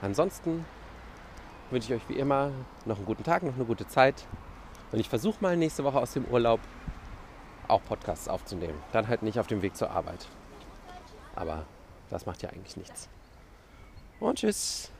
Ansonsten 0.00 0.64
wünsche 1.70 1.92
ich 1.92 2.00
euch 2.00 2.08
wie 2.08 2.18
immer 2.18 2.50
noch 2.84 2.96
einen 2.96 3.06
guten 3.06 3.24
Tag, 3.24 3.42
noch 3.42 3.54
eine 3.54 3.64
gute 3.64 3.86
Zeit. 3.86 4.26
Und 4.92 5.00
ich 5.00 5.08
versuche 5.08 5.36
mal 5.40 5.56
nächste 5.56 5.84
Woche 5.84 5.98
aus 5.98 6.12
dem 6.12 6.24
Urlaub 6.26 6.60
auch 7.68 7.82
Podcasts 7.84 8.28
aufzunehmen. 8.28 8.78
Dann 8.92 9.08
halt 9.08 9.22
nicht 9.22 9.38
auf 9.38 9.46
dem 9.46 9.62
Weg 9.62 9.76
zur 9.76 9.90
Arbeit. 9.90 10.26
Aber 11.34 11.64
das 12.10 12.26
macht 12.26 12.42
ja 12.42 12.50
eigentlich 12.50 12.76
nichts. 12.76 13.08
Und 14.20 14.38
tschüss. 14.38 14.90